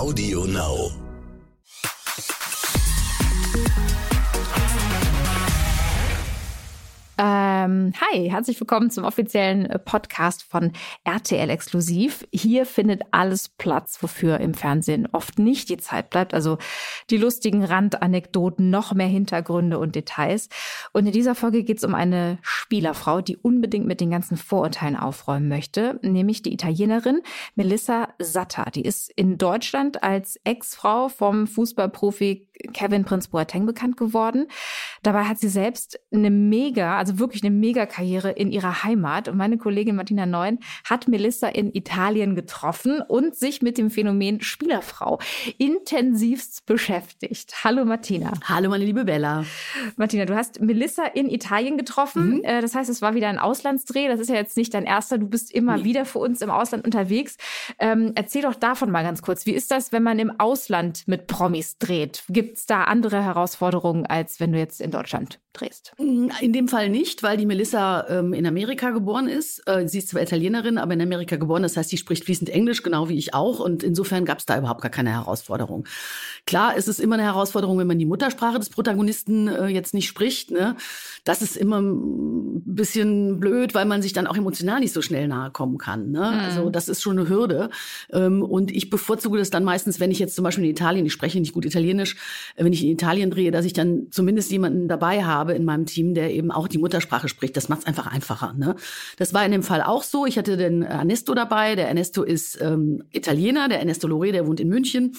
[0.00, 0.88] Audio Now.
[7.22, 10.72] Ähm, hi, herzlich willkommen zum offiziellen äh, Podcast von
[11.04, 12.26] RTL Exklusiv.
[12.32, 16.32] Hier findet alles Platz, wofür im Fernsehen oft nicht die Zeit bleibt.
[16.32, 16.56] Also
[17.10, 20.48] die lustigen Randanekdoten, noch mehr Hintergründe und Details.
[20.94, 24.96] Und in dieser Folge geht es um eine Spielerfrau, die unbedingt mit den ganzen Vorurteilen
[24.96, 27.20] aufräumen möchte, nämlich die Italienerin
[27.54, 28.70] Melissa Satta.
[28.70, 34.46] Die ist in Deutschland als Ex-Frau vom Fußballprofi Kevin Prinz Boateng bekannt geworden.
[35.02, 39.28] Dabei hat sie selbst eine mega, also wirklich eine Mega-Karriere in ihrer Heimat.
[39.28, 44.40] Und meine Kollegin Martina Neun hat Melissa in Italien getroffen und sich mit dem Phänomen
[44.40, 45.18] Spielerfrau
[45.58, 47.64] intensivst beschäftigt.
[47.64, 48.32] Hallo Martina.
[48.44, 49.44] Hallo meine liebe Bella.
[49.96, 52.36] Martina, du hast Melissa in Italien getroffen.
[52.36, 52.44] Mhm.
[52.44, 54.08] Äh, das heißt, es war wieder ein Auslandsdreh.
[54.08, 55.18] Das ist ja jetzt nicht dein erster.
[55.18, 55.84] Du bist immer nee.
[55.84, 57.36] wieder für uns im Ausland unterwegs.
[57.78, 59.46] Ähm, erzähl doch davon mal ganz kurz.
[59.46, 62.22] Wie ist das, wenn man im Ausland mit Promis dreht?
[62.28, 65.92] Gibt es da andere Herausforderungen, als wenn du jetzt in Deutschland drehst?
[65.98, 69.66] In dem Fall nicht, weil die Melissa ähm, in Amerika geboren ist.
[69.66, 71.62] Äh, sie ist zwar Italienerin, aber in Amerika geboren.
[71.62, 73.58] Das heißt, sie spricht fließend Englisch, genau wie ich auch.
[73.60, 75.86] Und insofern gab es da überhaupt gar keine Herausforderung.
[76.46, 80.06] Klar, es ist immer eine Herausforderung, wenn man die Muttersprache des Protagonisten äh, jetzt nicht
[80.06, 80.50] spricht.
[80.50, 80.76] Ne?
[81.24, 85.28] Das ist immer ein bisschen blöd, weil man sich dann auch emotional nicht so schnell
[85.28, 86.10] nahe kommen kann.
[86.10, 86.20] Ne?
[86.20, 86.38] Mhm.
[86.38, 87.70] Also das ist schon eine Hürde.
[88.12, 91.12] Ähm, und ich bevorzuge das dann meistens, wenn ich jetzt zum Beispiel in Italien, ich
[91.12, 92.16] spreche nicht gut Italienisch,
[92.56, 96.14] wenn ich in Italien drehe, dass ich dann zumindest jemanden dabei habe, in meinem Team,
[96.14, 97.56] der eben auch die Muttersprache spricht.
[97.56, 98.54] Das macht es einfach einfacher.
[98.56, 98.76] Ne?
[99.16, 100.26] Das war in dem Fall auch so.
[100.26, 101.76] Ich hatte den Ernesto dabei.
[101.76, 105.12] Der Ernesto ist ähm, Italiener, der Ernesto Lore, der wohnt in München.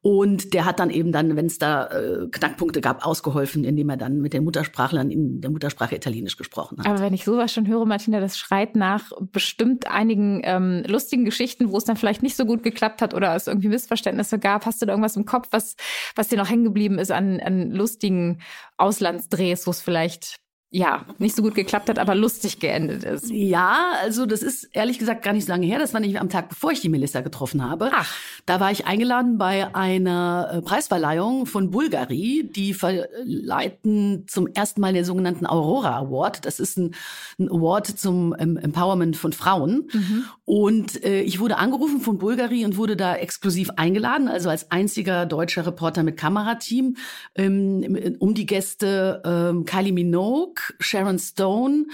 [0.00, 3.96] Und der hat dann eben dann, wenn es da äh, Knackpunkte gab, ausgeholfen, indem er
[3.96, 6.86] dann mit den Muttersprachlern in der Muttersprache Italienisch gesprochen hat.
[6.86, 11.70] Aber wenn ich sowas schon höre, Martina, das schreit nach bestimmt einigen ähm, lustigen Geschichten,
[11.70, 14.66] wo es dann vielleicht nicht so gut geklappt hat oder es irgendwie Missverständnisse gab.
[14.66, 15.76] Hast du da irgendwas im Kopf, was,
[16.14, 18.40] was dir noch hängen geblieben ist an, an lustigen
[18.76, 23.30] Auslandsdrehs, wo es vielleicht ja, nicht so gut geklappt hat, aber lustig geendet ist.
[23.30, 25.78] Ja, also das ist ehrlich gesagt gar nicht so lange her.
[25.78, 27.90] Das war nicht am Tag, bevor ich die Melissa getroffen habe.
[27.90, 28.14] Ach.
[28.44, 32.50] Da war ich eingeladen bei einer äh, Preisverleihung von Bulgari.
[32.54, 36.44] Die verleiten zum ersten Mal den sogenannten Aurora Award.
[36.44, 36.94] Das ist ein,
[37.38, 39.88] ein Award zum ähm, Empowerment von Frauen.
[39.90, 40.24] Mhm.
[40.44, 45.24] Und äh, ich wurde angerufen von Bulgari und wurde da exklusiv eingeladen, also als einziger
[45.24, 46.96] deutscher Reporter mit Kamerateam,
[47.36, 51.86] ähm, um die Gäste ähm, Kylie Minogue, Sharon Stone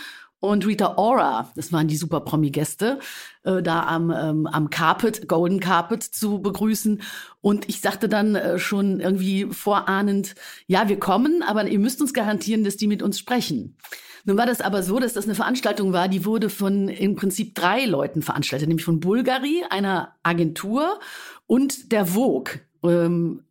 [0.45, 2.99] und Rita Ora, das waren die super Promi-Gäste,
[3.45, 7.01] äh, da am, ähm, am Carpet, Golden Carpet zu begrüßen.
[7.41, 10.35] Und ich sagte dann äh, schon irgendwie vorahnend,
[10.67, 13.79] ja, wir kommen, aber ihr müsst uns garantieren, dass die mit uns sprechen.
[14.27, 17.55] Nun war das aber so, dass das eine Veranstaltung war, die wurde von im Prinzip
[17.55, 21.01] drei Leuten veranstaltet, nämlich von Bulgari, einer Agentur
[21.47, 22.61] und der Vogue.
[22.83, 23.45] Ähm,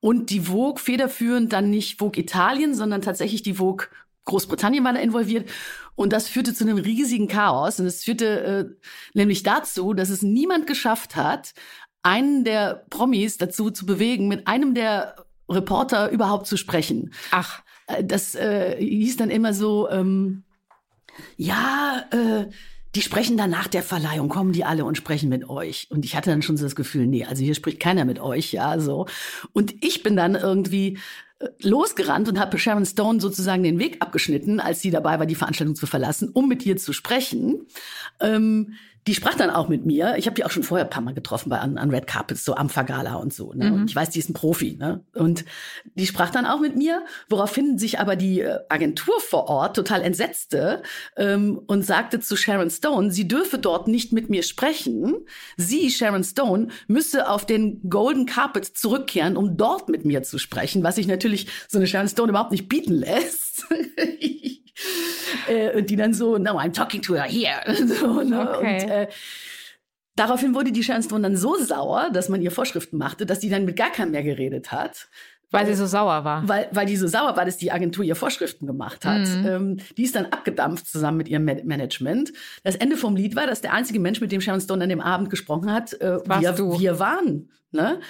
[0.00, 3.88] und die Vogue federführend dann nicht Vogue Italien, sondern tatsächlich die Vogue
[4.28, 5.50] Großbritannien war da involviert.
[5.96, 7.80] Und das führte zu einem riesigen Chaos.
[7.80, 8.64] Und es führte äh,
[9.14, 11.54] nämlich dazu, dass es niemand geschafft hat,
[12.02, 15.16] einen der Promis dazu zu bewegen, mit einem der
[15.48, 17.12] Reporter überhaupt zu sprechen.
[17.32, 17.62] Ach.
[17.88, 20.44] Äh, das äh, hieß dann immer so, ähm,
[21.36, 22.46] ja, äh,
[22.94, 25.88] die sprechen dann nach der Verleihung, kommen die alle und sprechen mit euch.
[25.90, 28.52] Und ich hatte dann schon so das Gefühl, nee, also hier spricht keiner mit euch,
[28.52, 29.06] ja, so.
[29.52, 30.98] Und ich bin dann irgendwie
[31.60, 35.76] losgerannt und habe Sharon Stone sozusagen den Weg abgeschnitten, als sie dabei war, die Veranstaltung
[35.76, 37.66] zu verlassen, um mit ihr zu sprechen.
[38.20, 38.74] Ähm,
[39.06, 40.16] die sprach dann auch mit mir.
[40.18, 42.44] Ich habe die auch schon vorher ein paar Mal getroffen bei an, an Red Carpets,
[42.44, 43.52] so am Fagala und so.
[43.54, 43.70] Ne?
[43.70, 43.72] Mhm.
[43.74, 44.76] Und ich weiß, die ist ein Profi.
[44.78, 45.02] Ne?
[45.14, 45.44] Und
[45.94, 50.02] die sprach dann auch mit mir, woraufhin sich aber die äh, Agentur vor Ort total
[50.02, 50.82] entsetzte
[51.16, 55.16] ähm, und sagte zu Sharon Stone, sie dürfe dort nicht mit mir sprechen.
[55.56, 60.82] Sie, Sharon Stone, müsse auf den Golden Carpet zurückkehren, um dort mit mir zu sprechen,
[60.82, 63.66] was sich natürlich so eine Sharon Stone überhaupt nicht bieten lässt.
[65.48, 67.62] äh, und die dann so, no, I'm talking to her here.
[67.86, 68.50] so, ne?
[68.56, 68.82] okay.
[68.82, 69.08] Und, äh,
[70.16, 73.48] daraufhin wurde die Sharon Stone dann so sauer, dass man ihr Vorschriften machte, dass die
[73.48, 75.08] dann mit gar keinem mehr geredet hat.
[75.50, 76.46] Weil sie so sauer war.
[76.46, 79.26] Weil, weil die so sauer war, dass die Agentur ihr Vorschriften gemacht hat.
[79.26, 79.46] Mhm.
[79.46, 82.32] Ähm, die ist dann abgedampft zusammen mit ihrem Management.
[82.64, 85.00] Das Ende vom Lied war, dass der einzige Mensch, mit dem Sharon Stone an dem
[85.00, 86.78] Abend gesprochen hat, äh, wir, du?
[86.78, 87.48] wir waren.
[87.70, 88.00] Ne?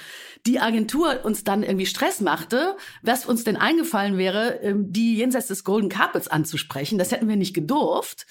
[0.46, 5.48] Die Agentur uns dann irgendwie Stress machte, was uns denn eingefallen wäre, ähm, die jenseits
[5.48, 6.98] des Golden Carpets anzusprechen.
[6.98, 8.26] Das hätten wir nicht gedurft.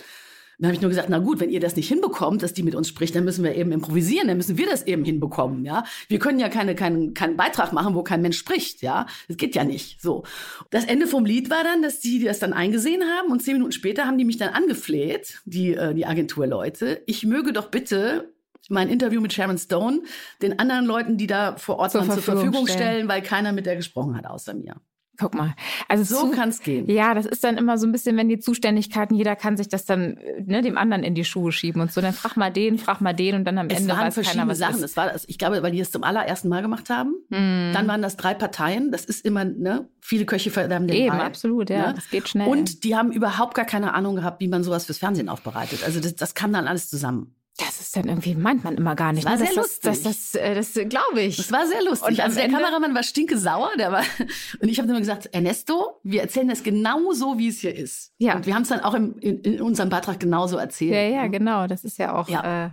[0.60, 2.74] Dann habe ich nur gesagt, na gut, wenn ihr das nicht hinbekommt, dass die mit
[2.74, 5.84] uns spricht, dann müssen wir eben improvisieren, dann müssen wir das eben hinbekommen, ja.
[6.08, 9.06] Wir können ja keine, keinen, keinen Beitrag machen, wo kein Mensch spricht, ja.
[9.28, 10.24] Das geht ja nicht, so.
[10.72, 13.72] Das Ende vom Lied war dann, dass die das dann eingesehen haben und zehn Minuten
[13.72, 18.34] später haben die mich dann angefleht, die, äh, die Agenturleute, ich möge doch bitte
[18.70, 20.02] mein Interview mit Sharon Stone
[20.42, 22.80] den anderen Leuten, die da vor Ort zur, waren, Verfügung, zur Verfügung stellen.
[22.80, 24.76] stellen, weil keiner mit der gesprochen hat außer mir.
[25.20, 25.56] Guck mal.
[25.88, 26.88] Also so kann es gehen.
[26.90, 29.86] Ja, das ist dann immer so ein bisschen, wenn die Zuständigkeiten, jeder kann sich das
[29.86, 32.02] dann ne, dem anderen in die Schuhe schieben und so.
[32.02, 34.42] Dann frag mal den, frag mal den und dann am es Ende waren weiß verschiedene
[34.42, 34.84] keiner, was Sachen.
[34.84, 37.16] Es war, ich glaube, weil die es zum allerersten Mal gemacht haben.
[37.32, 37.72] Hm.
[37.74, 38.92] Dann waren das drei Parteien.
[38.92, 41.88] Das ist immer, ne, viele Köche verderben den Eben, Brei, absolut, ja.
[41.88, 41.94] Ne?
[41.96, 42.48] Das geht schnell.
[42.48, 45.84] Und die haben überhaupt gar keine Ahnung gehabt, wie man sowas fürs Fernsehen aufbereitet.
[45.84, 47.37] Also das, das kam dann alles zusammen.
[47.58, 49.26] Das ist dann irgendwie, meint man immer gar nicht.
[49.26, 49.46] Das war ne?
[49.46, 49.82] sehr das, lustig.
[49.82, 51.38] Das, das, das, das glaube ich.
[51.38, 52.08] Das war sehr lustig.
[52.08, 53.72] Und also der Kameramann war stinke sauer.
[53.80, 54.04] Der war,
[54.62, 58.14] und ich habe immer gesagt, Ernesto, wir erzählen das genau so, wie es hier ist.
[58.20, 58.36] Ja.
[58.36, 60.94] Und wir haben es dann auch im, in, in, unserem Beitrag genauso erzählt.
[60.94, 61.32] Ja, ja, ne?
[61.32, 61.66] genau.
[61.66, 62.30] Das ist ja auch.
[62.30, 62.66] Ja.
[62.66, 62.70] Äh,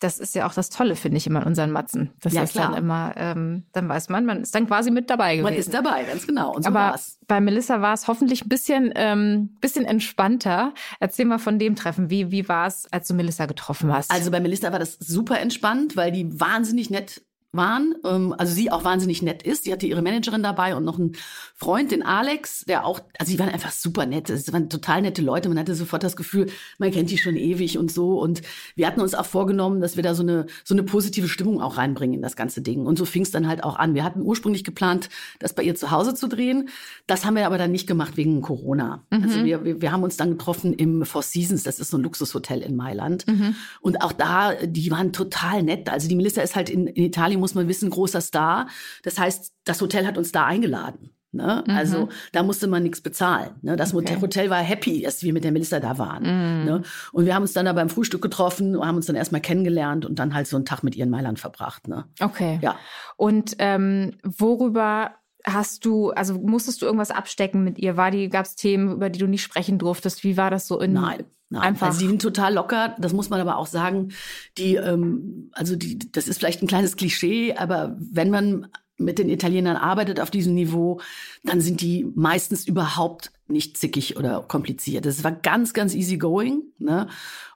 [0.00, 2.10] das ist ja auch das Tolle, finde ich, immer in unseren Matzen.
[2.20, 2.70] Das ja, ist klar.
[2.70, 5.44] dann immer, ähm, dann weiß man, man ist dann quasi mit dabei gewesen.
[5.44, 6.54] Man ist dabei, ganz genau.
[6.54, 7.18] Und so Aber war's.
[7.28, 10.72] bei Melissa war es hoffentlich ein bisschen, ähm, bisschen entspannter.
[10.98, 12.10] Erzähl mal von dem Treffen.
[12.10, 14.10] Wie, wie war es, als du Melissa getroffen hast?
[14.10, 18.70] Also bei Melissa war das super entspannt, weil die wahnsinnig nett waren, ähm, also sie
[18.70, 19.64] auch wahnsinnig nett ist.
[19.64, 21.16] Sie hatte ihre Managerin dabei und noch einen
[21.56, 24.30] Freund, den Alex, der auch, also sie waren einfach super nett.
[24.30, 25.48] Es waren total nette Leute.
[25.48, 26.46] Man hatte sofort das Gefühl,
[26.78, 28.20] man kennt die schon ewig und so.
[28.20, 28.42] Und
[28.76, 31.76] wir hatten uns auch vorgenommen, dass wir da so eine, so eine positive Stimmung auch
[31.76, 32.86] reinbringen in das ganze Ding.
[32.86, 33.94] Und so fing es dann halt auch an.
[33.94, 35.08] Wir hatten ursprünglich geplant,
[35.40, 36.68] das bei ihr zu Hause zu drehen.
[37.08, 39.04] Das haben wir aber dann nicht gemacht wegen Corona.
[39.10, 39.22] Mhm.
[39.24, 41.64] Also wir, wir, wir haben uns dann getroffen im Four Seasons.
[41.64, 43.26] Das ist so ein Luxushotel in Mailand.
[43.26, 43.56] Mhm.
[43.80, 45.88] Und auch da, die waren total nett.
[45.88, 48.68] Also die Melissa ist halt in, in Italien muss man wissen, großer Star.
[49.02, 51.10] Das heißt, das Hotel hat uns da eingeladen.
[51.32, 51.62] Ne?
[51.66, 51.74] Mhm.
[51.74, 53.50] Also da musste man nichts bezahlen.
[53.62, 53.76] Ne?
[53.76, 54.16] Das okay.
[54.20, 56.22] Hotel war happy, dass wir mit der Melissa da waren.
[56.22, 56.64] Mhm.
[56.64, 56.82] Ne?
[57.12, 60.04] Und wir haben uns dann da beim Frühstück getroffen und haben uns dann erstmal kennengelernt
[60.04, 61.86] und dann halt so einen Tag mit ihr in Mailand verbracht.
[61.86, 62.04] Ne?
[62.18, 62.58] Okay.
[62.62, 62.76] Ja.
[63.16, 65.12] Und ähm, worüber
[65.44, 67.96] hast du, also musstest du irgendwas abstecken mit ihr?
[67.96, 70.24] War die, gab es Themen, über die du nicht sprechen durftest?
[70.24, 71.24] Wie war das so in Nein.
[71.58, 71.88] Einfach.
[71.88, 74.12] Also die sind total locker, das muss man aber auch sagen.
[74.56, 79.30] Die, ähm, also die, das ist vielleicht ein kleines Klischee, aber wenn man mit den
[79.30, 81.00] Italienern arbeitet auf diesem Niveau,
[81.42, 85.06] dann sind die meistens überhaupt nicht zickig oder kompliziert.
[85.06, 87.08] Das war ganz, ganz easy going, ne?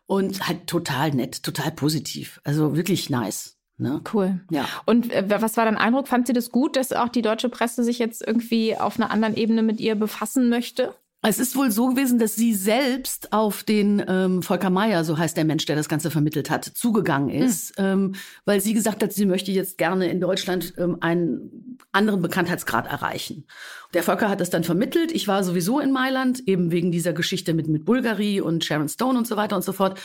[0.06, 2.40] Und halt total nett, total positiv.
[2.44, 3.56] Also wirklich nice.
[3.76, 4.02] Ne?
[4.12, 4.40] Cool.
[4.50, 4.68] Ja.
[4.86, 6.08] Und äh, was war dein Eindruck?
[6.08, 9.36] Fand sie das gut, dass auch die deutsche Presse sich jetzt irgendwie auf einer anderen
[9.36, 10.94] Ebene mit ihr befassen möchte?
[11.26, 15.36] Es ist wohl so gewesen, dass sie selbst auf den ähm, Volker Meyer, so heißt
[15.36, 17.42] der Mensch, der das Ganze vermittelt hat, zugegangen hm.
[17.42, 17.84] ist, hm.
[17.84, 22.86] ähm, weil sie gesagt hat, sie möchte jetzt gerne in Deutschland ähm, einen anderen Bekanntheitsgrad
[22.86, 23.46] erreichen.
[23.94, 25.12] Der Volker hat das dann vermittelt.
[25.12, 29.18] Ich war sowieso in Mailand, eben wegen dieser Geschichte mit, mit Bulgari und Sharon Stone
[29.18, 29.98] und so weiter und so fort.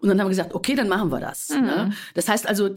[0.00, 1.50] Und dann haben wir gesagt, okay, dann machen wir das.
[1.50, 1.66] Mhm.
[1.66, 1.92] Ne?
[2.14, 2.70] Das heißt also,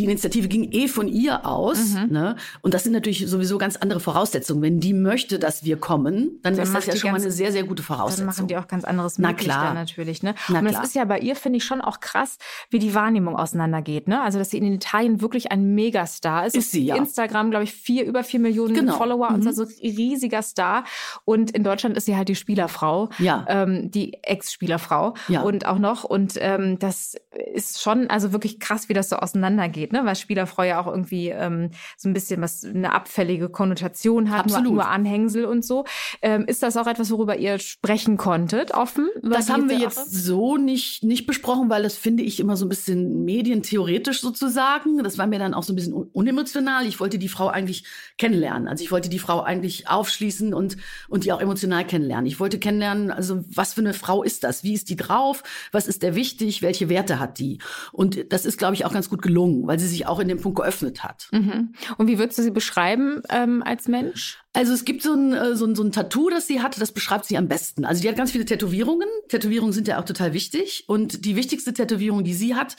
[0.00, 1.94] die Initiative ging eh von ihr aus.
[1.94, 2.06] Mhm.
[2.10, 2.36] Ne?
[2.62, 4.62] Und das sind natürlich sowieso ganz andere Voraussetzungen.
[4.62, 7.52] Wenn die möchte, dass wir kommen, dann, dann ist das ja schon mal eine sehr,
[7.52, 8.26] sehr gute Voraussetzung.
[8.26, 9.74] Dann machen die auch ganz anderes Na möglich klar.
[9.74, 10.22] natürlich.
[10.22, 10.34] Ne?
[10.48, 12.38] Na und das ist ja bei ihr, finde ich, schon auch krass,
[12.70, 14.08] wie die Wahrnehmung auseinandergeht.
[14.08, 14.22] Ne?
[14.22, 16.56] Also, dass sie in Italien wirklich ein Megastar ist.
[16.56, 16.96] Ist sie, ja.
[16.96, 18.96] Instagram, glaube ich, vier, über vier Millionen genau.
[18.96, 19.46] Follower mhm.
[19.46, 20.84] und so ein riesiger Star.
[21.26, 23.10] Und in Deutschland ist sie halt die Spielerfrau.
[23.18, 23.44] Ja.
[23.48, 25.14] Ähm, die Ex-Spielerfrau.
[25.28, 25.42] Ja.
[25.42, 26.04] Und auch noch.
[26.04, 27.16] Und ähm, das
[27.52, 30.04] ist schon also wirklich krass, wie das so auseinandergeht geht, ne?
[30.04, 34.60] Weil Spielerfrau ja auch irgendwie ähm, so ein bisschen was eine abfällige Konnotation hat, nur,
[34.60, 35.84] nur, Anhängsel und so.
[36.22, 39.08] Ähm, ist das auch etwas, worüber ihr sprechen konntet, offen?
[39.22, 42.68] Das haben wir jetzt so nicht nicht besprochen, weil das finde ich immer so ein
[42.68, 45.02] bisschen medientheoretisch sozusagen.
[45.02, 46.86] Das war mir dann auch so ein bisschen unemotional.
[46.86, 47.84] Ich wollte die Frau eigentlich
[48.18, 48.68] kennenlernen.
[48.68, 50.76] Also ich wollte die Frau eigentlich aufschließen und
[51.08, 52.26] und die auch emotional kennenlernen.
[52.26, 54.64] Ich wollte kennenlernen, also was für eine Frau ist das?
[54.64, 55.42] Wie ist die drauf?
[55.72, 56.62] Was ist der wichtig?
[56.62, 57.58] Welche Werte hat die?
[57.92, 60.40] Und das ist, glaube ich, auch ganz gut gelungen, weil sie sich auch in dem
[60.40, 61.28] Punkt geöffnet hat.
[61.30, 61.74] Mhm.
[61.96, 64.42] Und wie würdest du sie beschreiben ähm, als Mensch?
[64.52, 66.90] Also es gibt so ein, äh, so, ein, so ein Tattoo, das sie hat, das
[66.90, 67.84] beschreibt sie am besten.
[67.84, 69.06] Also die hat ganz viele Tätowierungen.
[69.28, 70.86] Tätowierungen sind ja auch total wichtig.
[70.88, 72.74] Und die wichtigste Tätowierung, die sie hat,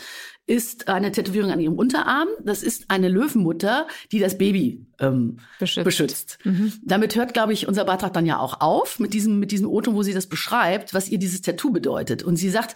[0.48, 2.28] ist eine Tätowierung an ihrem Unterarm.
[2.44, 5.86] Das ist eine Löwenmutter, die das Baby ähm, beschützt.
[5.86, 6.40] beschützt.
[6.44, 6.74] Mhm.
[6.84, 9.96] Damit hört, glaube ich, unser Beitrag dann ja auch auf mit diesem, mit diesem Oton,
[9.96, 12.22] wo sie das beschreibt, was ihr dieses Tattoo bedeutet.
[12.22, 12.76] Und sie sagt,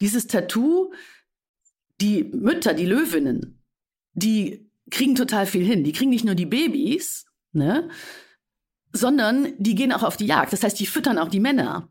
[0.00, 0.90] dieses Tattoo
[2.04, 3.62] die Mütter, die Löwinnen,
[4.12, 5.84] die kriegen total viel hin.
[5.84, 7.88] Die kriegen nicht nur die Babys, ne,
[8.92, 10.52] sondern die gehen auch auf die Jagd.
[10.52, 11.88] Das heißt, die füttern auch die Männer.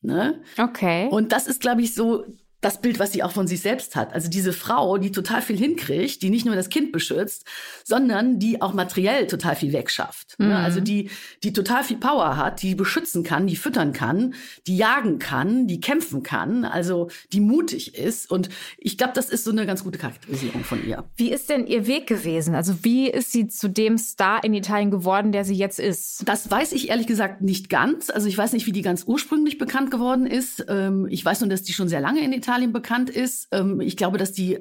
[0.00, 0.42] Ne?
[0.58, 1.08] Okay.
[1.08, 2.24] Und das ist, glaube ich, so
[2.60, 4.12] das Bild, was sie auch von sich selbst hat.
[4.12, 7.44] Also diese Frau, die total viel hinkriegt, die nicht nur das Kind beschützt,
[7.84, 10.34] sondern die auch materiell total viel wegschafft.
[10.38, 10.50] Mhm.
[10.50, 11.08] Also die,
[11.44, 14.34] die total viel Power hat, die beschützen kann, die füttern kann,
[14.66, 18.28] die jagen kann, die kämpfen kann, also die mutig ist.
[18.28, 21.04] Und ich glaube, das ist so eine ganz gute Charakterisierung von ihr.
[21.16, 22.56] Wie ist denn ihr Weg gewesen?
[22.56, 26.28] Also wie ist sie zu dem Star in Italien geworden, der sie jetzt ist?
[26.28, 28.10] Das weiß ich ehrlich gesagt nicht ganz.
[28.10, 30.66] Also ich weiß nicht, wie die ganz ursprünglich bekannt geworden ist.
[30.68, 33.48] Ähm, ich weiß nur, dass die schon sehr lange in Italien Italien bekannt ist.
[33.52, 34.58] Ähm, ich glaube, dass die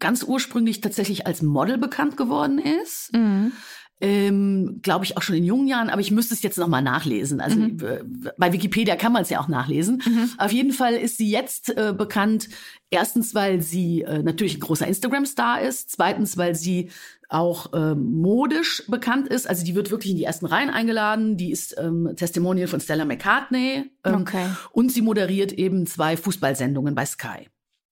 [0.00, 3.12] ganz ursprünglich tatsächlich als Model bekannt geworden ist.
[3.14, 3.52] Mhm.
[4.00, 7.40] Ähm, Glaube ich auch schon in jungen Jahren, aber ich müsste es jetzt nochmal nachlesen.
[7.40, 8.30] Also mhm.
[8.36, 10.02] bei Wikipedia kann man es ja auch nachlesen.
[10.04, 10.30] Mhm.
[10.38, 12.48] Auf jeden Fall ist sie jetzt äh, bekannt,
[12.90, 16.90] erstens, weil sie äh, natürlich ein großer Instagram-Star ist, zweitens, weil sie
[17.28, 19.48] auch ähm, modisch bekannt ist.
[19.48, 21.36] Also die wird wirklich in die ersten Reihen eingeladen.
[21.36, 23.90] Die ist ähm, Testimonial von Stella McCartney.
[24.04, 24.46] Ähm, okay.
[24.72, 27.48] Und sie moderiert eben zwei Fußballsendungen bei Sky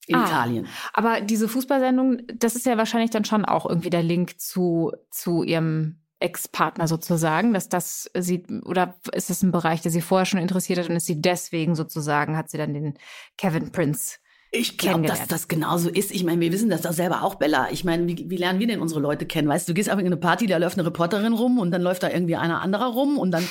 [0.07, 0.67] in ah, Italien.
[0.93, 5.43] Aber diese Fußballsendung, das ist ja wahrscheinlich dann schon auch irgendwie der Link zu, zu
[5.43, 10.41] ihrem Ex-Partner sozusagen, dass das sie, oder ist das ein Bereich, der sie vorher schon
[10.41, 12.95] interessiert hat und ist sie deswegen sozusagen, hat sie dann den
[13.37, 14.19] Kevin Prince
[14.53, 16.11] ich glaube, dass das genauso ist.
[16.11, 17.69] Ich meine, wir wissen das doch selber auch, Bella.
[17.73, 19.49] Ich meine, wie, wie lernen wir denn unsere Leute kennen?
[19.49, 21.83] Weißt du, du gehst einfach in eine Party, da läuft eine Reporterin rum und dann
[21.83, 23.47] läuft da irgendwie einer anderer rum und dann,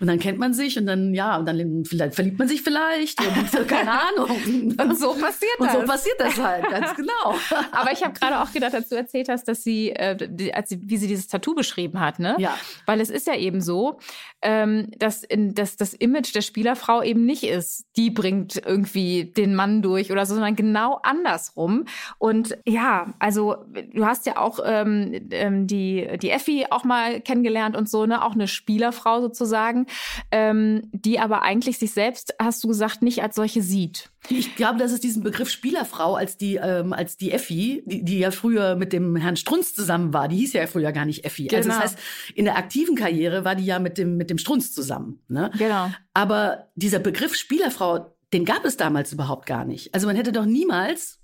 [0.00, 3.20] und dann kennt man sich und dann, ja, und dann vielleicht verliebt man sich vielleicht
[3.20, 4.30] und keine Ahnung.
[4.78, 5.74] und so passiert das.
[5.74, 7.34] Und so passiert das halt, ganz genau.
[7.72, 10.80] Aber ich habe gerade auch gedacht, als du erzählt hast, dass sie, äh, als sie,
[10.82, 12.36] wie sie dieses Tattoo beschrieben hat, ne?
[12.38, 12.56] Ja.
[12.86, 13.98] Weil es ist ja eben so,
[14.42, 19.54] ähm, dass, in, dass das Image der Spielerfrau eben nicht ist, die bringt irgendwie den
[19.54, 21.84] Mann durch oder so, sondern genau andersrum.
[22.18, 23.56] Und ja, also
[23.92, 28.24] du hast ja auch ähm, ähm, die, die Effi auch mal kennengelernt und so, ne,
[28.24, 29.86] auch eine Spielerfrau sozusagen,
[30.30, 34.10] ähm, die aber eigentlich sich selbst, hast du gesagt, nicht als solche sieht.
[34.28, 38.18] Ich glaube, dass es diesen Begriff Spielerfrau als die, ähm, als die Effi, die, die
[38.18, 41.46] ja früher mit dem Herrn Strunz zusammen war, die hieß ja früher gar nicht Effi.
[41.46, 41.56] Genau.
[41.56, 41.90] Also das genau.
[41.90, 41.98] heißt,
[42.34, 45.20] in der aktiven Karriere war die ja mit dem, mit dem Strunz zusammen.
[45.28, 45.50] Ne?
[45.56, 45.90] Genau.
[46.12, 49.94] Aber dieser Begriff Spielerfrau, den gab es damals überhaupt gar nicht.
[49.94, 51.20] Also man hätte doch niemals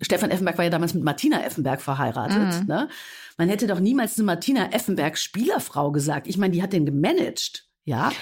[0.00, 2.62] Stefan Effenberg war ja damals mit Martina Effenberg verheiratet.
[2.62, 2.66] Mhm.
[2.66, 2.88] Ne?
[3.38, 6.26] Man hätte doch niemals eine Martina Effenberg Spielerfrau gesagt.
[6.26, 7.68] Ich meine, die hat den gemanagt.
[7.84, 8.12] Ja.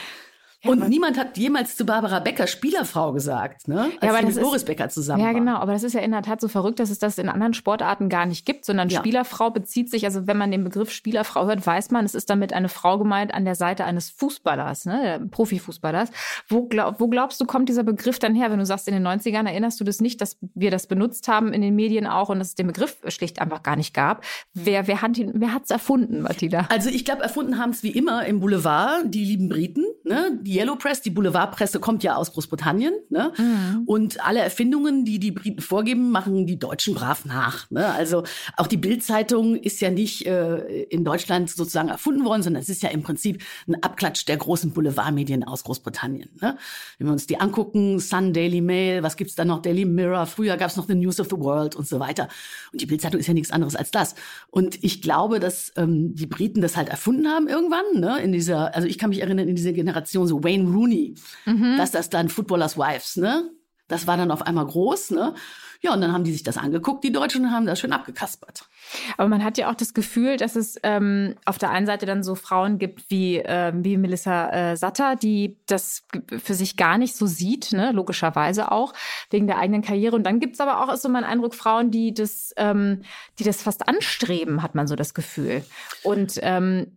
[0.64, 3.82] Und niemand hat jemals zu Barbara Becker Spielerfrau gesagt, ne?
[3.82, 5.56] Als ja, aber das mit Boris Becker zusammen Ja, genau.
[5.56, 8.08] Aber das ist ja in der Tat so verrückt, dass es das in anderen Sportarten
[8.08, 9.00] gar nicht gibt, sondern ja.
[9.00, 12.52] Spielerfrau bezieht sich, also wenn man den Begriff Spielerfrau hört, weiß man, es ist damit
[12.52, 15.26] eine Frau gemeint an der Seite eines Fußballers, ne?
[15.30, 16.10] Profifußballers.
[16.48, 18.50] Wo, glaub, wo glaubst du, kommt dieser Begriff dann her?
[18.52, 21.52] Wenn du sagst, in den 90ern erinnerst du das nicht, dass wir das benutzt haben
[21.52, 24.24] in den Medien auch und dass es den Begriff schlicht einfach gar nicht gab.
[24.54, 26.68] Wer, wer hat ihn, wer hat's erfunden, Matilda?
[26.70, 30.38] Also ich glaube, erfunden haben es wie immer im Boulevard, die lieben Briten, ne?
[30.40, 32.94] Die Yellow Press, die Boulevard Boulevardpresse kommt ja aus Großbritannien.
[33.08, 33.32] Ne?
[33.36, 33.82] Mhm.
[33.86, 37.70] Und alle Erfindungen, die die Briten vorgeben, machen die Deutschen brav nach.
[37.70, 37.86] Ne?
[37.86, 38.24] Also
[38.56, 42.82] auch die Bildzeitung ist ja nicht äh, in Deutschland sozusagen erfunden worden, sondern es ist
[42.82, 46.30] ja im Prinzip ein Abklatsch der großen Boulevardmedien aus Großbritannien.
[46.40, 46.56] Ne?
[46.98, 50.56] Wenn wir uns die angucken, Sun, Daily Mail, was gibt's da noch, Daily Mirror, früher
[50.56, 52.28] gab's noch The News of the World und so weiter.
[52.72, 54.14] Und die Bildzeitung ist ja nichts anderes als das.
[54.50, 58.20] Und ich glaube, dass ähm, die Briten das halt erfunden haben irgendwann, ne?
[58.20, 61.14] in dieser, also ich kann mich erinnern, in dieser Generation so Wayne Rooney,
[61.46, 61.76] mhm.
[61.76, 63.50] dass das dann Footballers Wives, ne?
[63.88, 65.34] Das war dann auf einmal groß, ne?
[65.82, 68.62] Ja, und dann haben die sich das angeguckt, die Deutschen, und haben das schön abgekaspert.
[69.18, 72.22] Aber man hat ja auch das Gefühl, dass es ähm, auf der einen Seite dann
[72.22, 76.04] so Frauen gibt wie, äh, wie Melissa äh, Satter, die das
[76.38, 77.90] für sich gar nicht so sieht, ne?
[77.90, 78.92] logischerweise auch,
[79.30, 80.14] wegen der eigenen Karriere.
[80.14, 83.02] Und dann gibt es aber auch, ist so mein Eindruck, Frauen, die das, ähm,
[83.40, 85.64] die das fast anstreben, hat man so das Gefühl.
[86.04, 86.96] Und ähm,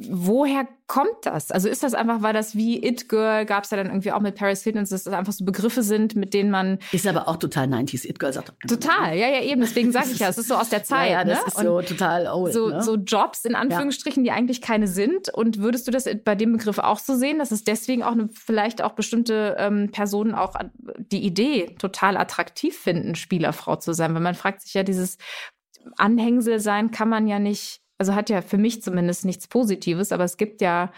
[0.00, 1.50] woher kommt das?
[1.50, 4.20] Also ist das einfach, weil das wie It Girl gab es ja dann irgendwie auch
[4.20, 6.78] mit Paris Hilton, dass das einfach so Begriffe sind, mit denen man.
[6.92, 8.32] Ist aber auch total 90s It Girl.
[8.32, 9.60] Sagt total, ja, ja, eben.
[9.60, 11.10] Deswegen sage ich ja, es ist so aus der Zeit.
[11.10, 11.44] ja, ja, das ne?
[11.46, 12.52] ist so total old.
[12.52, 12.82] So, ne?
[12.82, 14.32] so Jobs in Anführungsstrichen, ja.
[14.32, 15.28] die eigentlich keine sind.
[15.30, 18.28] Und würdest du das bei dem Begriff auch so sehen, dass es deswegen auch eine,
[18.32, 20.54] vielleicht auch bestimmte ähm, Personen auch
[20.96, 24.14] die Idee total attraktiv finden, Spielerfrau zu sein?
[24.14, 25.18] Weil man fragt sich ja, dieses
[25.96, 30.24] Anhängsel sein kann man ja nicht also hat ja für mich zumindest nichts Positives, aber
[30.24, 30.92] es gibt ja,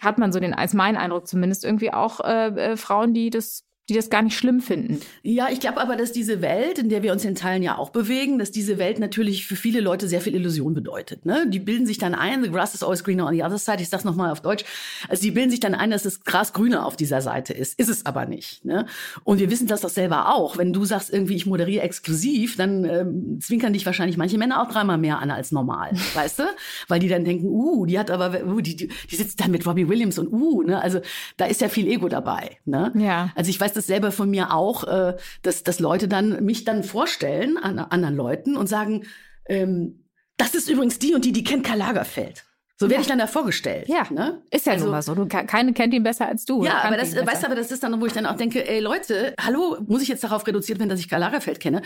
[0.00, 3.64] hat man so den, als mein Eindruck zumindest, irgendwie auch äh, äh, Frauen, die das
[3.88, 5.00] die das gar nicht schlimm finden.
[5.22, 7.90] Ja, ich glaube aber, dass diese Welt, in der wir uns in Teilen ja auch
[7.90, 11.26] bewegen, dass diese Welt natürlich für viele Leute sehr viel Illusion bedeutet.
[11.26, 11.46] Ne?
[11.48, 13.82] Die bilden sich dann ein, the grass is always greener on the other side.
[13.82, 14.64] Ich sag's nochmal auf Deutsch.
[15.08, 17.76] Also die bilden sich dann ein, dass das Gras grüner auf dieser Seite ist.
[17.78, 18.64] Ist es aber nicht.
[18.64, 18.86] Ne?
[19.24, 20.58] Und wir wissen das doch selber auch.
[20.58, 24.70] Wenn du sagst irgendwie, ich moderiere exklusiv, dann ähm, zwinkern dich wahrscheinlich manche Männer auch
[24.70, 25.90] dreimal mehr an als normal.
[26.14, 26.44] weißt du?
[26.86, 29.66] Weil die dann denken, uh, die hat aber, uh, die, die, die sitzt dann mit
[29.66, 30.80] Robbie Williams und uh, ne?
[30.80, 31.00] Also
[31.36, 32.58] da ist ja viel Ego dabei.
[32.64, 32.92] Ne?
[32.94, 33.32] Ja.
[33.34, 36.64] Also ich weiß, weiß das selber von mir auch, äh, dass, dass Leute dann mich
[36.64, 39.04] dann vorstellen an anderen Leuten und sagen,
[39.46, 40.04] ähm,
[40.36, 42.44] das ist übrigens die und die, die kennt Karl Lagerfeld.
[42.78, 43.00] So werde ja.
[43.02, 43.88] ich dann da vorgestellt.
[43.88, 44.42] Ja, ne?
[44.50, 45.14] ist ja also, nun mal so.
[45.14, 46.64] Du, keine kennt ihn besser als du.
[46.64, 48.80] Ja, aber das, weißt du, aber das ist dann, wo ich dann auch denke, ey
[48.80, 51.82] Leute, hallo, muss ich jetzt darauf reduziert werden, dass ich Karl Lagerfeld kenne?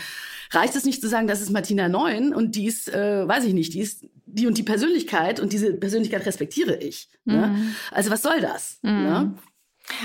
[0.51, 3.53] Reicht es nicht zu sagen, das ist Martina Neun und die ist, äh, weiß ich
[3.53, 7.09] nicht, die ist die und die Persönlichkeit und diese Persönlichkeit respektiere ich.
[7.25, 7.35] Ne?
[7.35, 7.41] Mhm.
[7.41, 7.75] Ne?
[7.91, 8.79] Also was soll das?
[8.81, 9.03] Mhm.
[9.03, 9.33] Ne?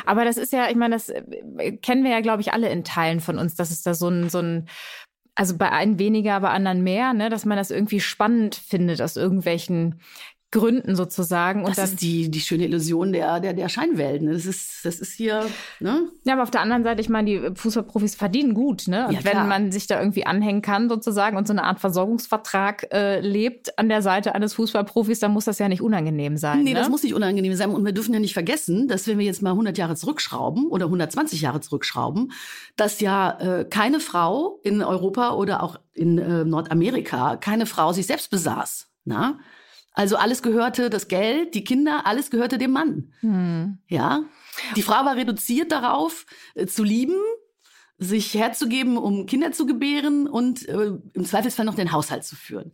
[0.07, 2.85] Aber das ist ja, ich meine, das äh, kennen wir ja, glaube ich, alle in
[2.85, 4.69] Teilen von uns, dass es da so ein, so ein
[5.35, 9.17] also bei einen weniger, bei anderen mehr, ne, dass man das irgendwie spannend findet aus
[9.17, 10.01] irgendwelchen
[10.53, 11.65] Gründen sozusagen.
[11.65, 14.21] Und das ist die, die schöne Illusion der, der, der Scheinwelt.
[14.21, 14.35] Ne?
[14.35, 15.47] Das ist, das ist hier,
[15.81, 16.09] ne?
[16.25, 19.09] Ja, aber auf der anderen Seite, ich meine, die Fußballprofis verdienen gut, ne?
[19.09, 22.93] Und ja, wenn man sich da irgendwie anhängen kann sozusagen und so eine Art Versorgungsvertrag
[22.93, 26.63] äh, lebt an der Seite eines Fußballprofis, dann muss das ja nicht unangenehm sein.
[26.63, 26.81] Nee, ne?
[26.81, 27.71] das muss nicht unangenehm sein.
[27.71, 30.85] Und wir dürfen ja nicht vergessen, dass wenn wir jetzt mal 100 Jahre zurückschrauben oder
[30.85, 32.31] 120 Jahre zurückschrauben,
[32.77, 38.07] dass ja äh, keine Frau in Europa oder auch in äh, Nordamerika, keine Frau sich
[38.07, 38.89] selbst besaß.
[39.05, 39.39] Na?
[39.95, 43.13] Also alles gehörte, das Geld, die Kinder, alles gehörte dem Mann.
[43.21, 43.79] Hm.
[43.89, 44.25] Ja.
[44.77, 47.19] Die Frau war reduziert darauf, äh, zu lieben,
[47.99, 52.73] sich herzugeben, um Kinder zu gebären und äh, im Zweifelsfall noch den Haushalt zu führen.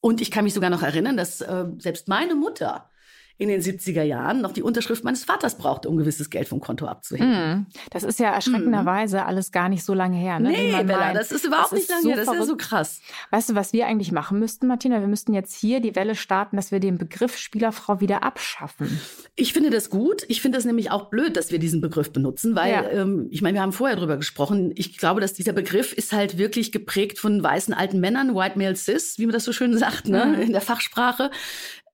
[0.00, 2.90] Und ich kann mich sogar noch erinnern, dass äh, selbst meine Mutter
[3.38, 6.86] in den 70er Jahren noch die Unterschrift meines Vaters brauchte, um gewisses Geld vom Konto
[6.86, 7.28] abzuheben.
[7.28, 7.66] Mm.
[7.90, 9.26] Das ist ja erschreckenderweise mm.
[9.26, 10.40] alles gar nicht so lange her.
[10.40, 10.50] Ne?
[10.50, 12.16] Nee, Bella, das ist überhaupt das nicht lange so her.
[12.16, 13.00] Das ist ja so krass.
[13.30, 15.00] Weißt du, was wir eigentlich machen müssten, Martina?
[15.00, 19.00] Wir müssten jetzt hier die Welle starten, dass wir den Begriff Spielerfrau wieder abschaffen.
[19.34, 20.24] Ich finde das gut.
[20.28, 22.88] Ich finde das nämlich auch blöd, dass wir diesen Begriff benutzen, weil, ja.
[22.88, 24.72] ähm, ich meine, wir haben vorher drüber gesprochen.
[24.76, 28.76] Ich glaube, dass dieser Begriff ist halt wirklich geprägt von weißen alten Männern, White Male
[28.76, 30.40] Cis, wie man das so schön sagt, ne, mhm.
[30.40, 31.30] in der Fachsprache.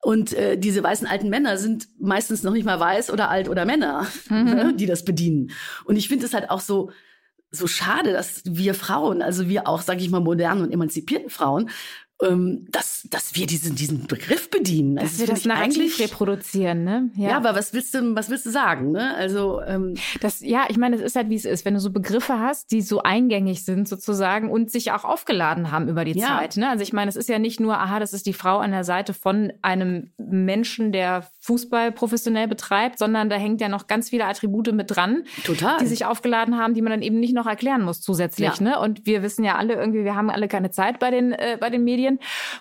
[0.04, 3.64] Und äh, diese weißen alten Männer sind meistens noch nicht mal weiß oder alt oder
[3.64, 4.44] Männer, mhm.
[4.44, 5.52] ne, die das bedienen.
[5.84, 6.90] Und ich finde es halt auch so
[7.54, 11.68] so schade, dass wir Frauen, also wir auch, sage ich mal, modernen und emanzipierten Frauen,
[12.70, 14.96] dass, dass wir diesen, diesen Begriff bedienen.
[14.96, 17.10] Dass also, wir das Narrativ reproduzieren, ne?
[17.16, 17.30] Ja.
[17.30, 17.36] ja.
[17.36, 19.14] aber was willst du, was willst du sagen, ne?
[19.16, 21.64] Also, ähm, das, ja, ich meine, es ist halt, wie es ist.
[21.64, 25.88] Wenn du so Begriffe hast, die so eingängig sind sozusagen und sich auch aufgeladen haben
[25.88, 26.38] über die ja.
[26.38, 26.68] Zeit, ne?
[26.68, 28.84] Also ich meine, es ist ja nicht nur, aha, das ist die Frau an der
[28.84, 34.26] Seite von einem Menschen, der Fußball professionell betreibt, sondern da hängt ja noch ganz viele
[34.26, 35.78] Attribute mit dran, Total.
[35.78, 38.62] die sich aufgeladen haben, die man dann eben nicht noch erklären muss zusätzlich, ja.
[38.62, 38.78] ne?
[38.78, 41.68] Und wir wissen ja alle irgendwie, wir haben alle keine Zeit bei den, äh, bei
[41.68, 42.11] den Medien.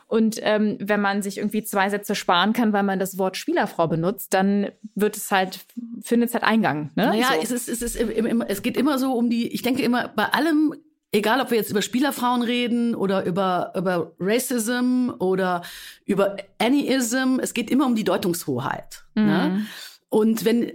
[0.08, 3.88] Und ähm, wenn man sich irgendwie zwei Sätze sparen kann, weil man das Wort Spielerfrau
[3.88, 5.59] benutzt, dann wird es halt,
[6.01, 6.92] findet es halt Eingang.
[6.96, 7.07] Ne?
[7.07, 7.42] Naja, so.
[7.42, 8.09] es, ist, es, ist,
[8.48, 10.75] es geht immer so um die, ich denke immer, bei allem
[11.11, 15.61] egal ob wir jetzt über Spielerfrauen reden oder über, über Racism oder
[16.05, 19.03] über Anyism, es geht immer um die Deutungshoheit.
[19.14, 19.24] Ne?
[19.24, 19.27] Mhm.
[19.27, 19.66] Ne?
[20.09, 20.72] Und wenn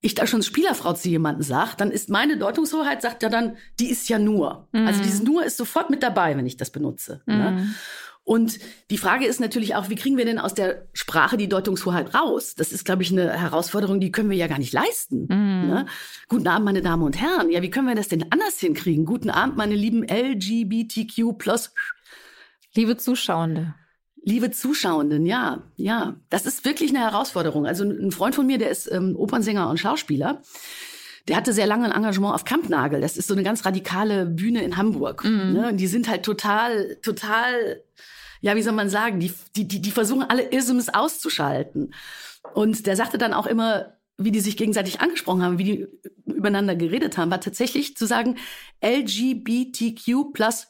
[0.00, 3.90] ich da schon Spielerfrau zu jemandem sage, dann ist meine Deutungshoheit, sagt ja dann, die
[3.90, 4.68] ist ja nur.
[4.72, 4.86] Mhm.
[4.86, 7.22] Also dieses nur ist sofort mit dabei, wenn ich das benutze.
[7.26, 7.34] Ne?
[7.34, 7.56] Mhm.
[7.56, 7.74] Ne?
[8.28, 8.58] Und
[8.90, 12.54] die Frage ist natürlich auch, wie kriegen wir denn aus der Sprache die Deutungshoheit raus?
[12.54, 15.22] Das ist, glaube ich, eine Herausforderung, die können wir ja gar nicht leisten.
[15.28, 15.66] Mm.
[15.66, 15.86] Ne?
[16.28, 17.50] Guten Abend, meine Damen und Herren.
[17.50, 19.06] Ja, wie können wir das denn anders hinkriegen?
[19.06, 21.72] Guten Abend, meine lieben LGBTQ plus.
[22.74, 23.74] Liebe Zuschauende.
[24.22, 27.64] Liebe Zuschauenden, ja, ja, das ist wirklich eine Herausforderung.
[27.64, 30.42] Also ein Freund von mir, der ist ähm, Opernsänger und Schauspieler.
[31.28, 33.00] Der hatte sehr lange ein Engagement auf Kampnagel.
[33.00, 35.24] Das ist so eine ganz radikale Bühne in Hamburg.
[35.24, 35.54] Mm.
[35.54, 35.68] Ne?
[35.70, 37.82] Und die sind halt total, total
[38.40, 41.94] ja, wie soll man sagen, die, die, die, die versuchen alle Isms auszuschalten.
[42.54, 45.86] Und der sagte dann auch immer, wie die sich gegenseitig angesprochen haben, wie die
[46.26, 48.36] übereinander geredet haben, war tatsächlich zu sagen
[48.84, 50.68] LGBTQ plus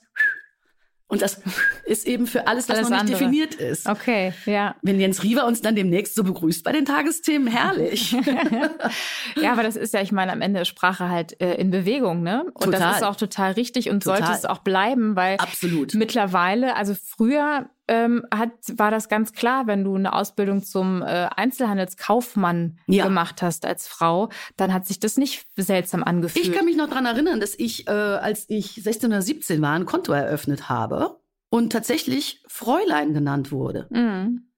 [1.08, 1.40] und das
[1.84, 3.18] ist eben für alles, was alles noch nicht andere.
[3.18, 3.88] definiert ist.
[3.88, 4.76] Okay, ja.
[4.82, 8.12] Wenn Jens Riewer uns dann demnächst so begrüßt bei den Tagesthemen, herrlich.
[9.36, 12.22] ja, aber das ist ja, ich meine, am Ende ist Sprache halt äh, in Bewegung,
[12.22, 12.44] ne?
[12.54, 12.80] Und total.
[12.80, 14.18] das ist auch total richtig und total.
[14.18, 15.94] sollte es auch bleiben, weil Absolut.
[15.94, 21.28] mittlerweile, also früher ähm, hat, war das ganz klar, wenn du eine Ausbildung zum äh,
[21.34, 23.04] Einzelhandelskaufmann ja.
[23.04, 26.46] gemacht hast als Frau, dann hat sich das nicht seltsam angefühlt.
[26.46, 29.72] Ich kann mich noch dran erinnern, dass ich, äh, als ich 16 oder 17 war,
[29.72, 31.20] ein Konto eröffnet habe
[31.50, 33.86] und tatsächlich Fräulein genannt wurde.
[33.90, 34.50] Mhm.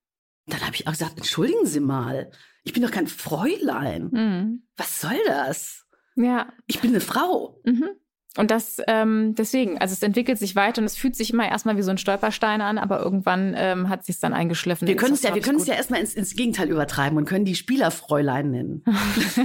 [0.46, 2.30] Dann habe ich auch gesagt, entschuldigen Sie mal,
[2.64, 4.10] ich bin doch kein Fräulein.
[4.10, 4.68] Mhm.
[4.76, 5.86] Was soll das?
[6.16, 6.52] Ja.
[6.66, 7.60] Ich bin eine Frau.
[7.64, 7.90] Mhm.
[8.36, 11.76] Und das ähm, deswegen, also es entwickelt sich weiter und es fühlt sich immer erstmal
[11.76, 14.86] wie so ein Stolperstein an, aber irgendwann ähm, hat sich dann eingeschliffen.
[14.86, 17.44] Wir können es ja, wir können es ja erstmal ins, ins Gegenteil übertreiben und können
[17.44, 18.84] die Spielerfräulein nennen.